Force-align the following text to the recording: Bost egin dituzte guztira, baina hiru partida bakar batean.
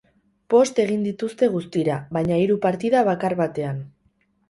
Bost 0.53 0.81
egin 0.83 1.03
dituzte 1.09 1.51
guztira, 1.57 2.01
baina 2.19 2.43
hiru 2.47 2.61
partida 2.67 3.07
bakar 3.15 3.41
batean. 3.47 3.89